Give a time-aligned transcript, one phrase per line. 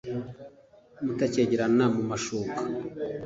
[1.05, 2.59] Mutakegerana mumashuka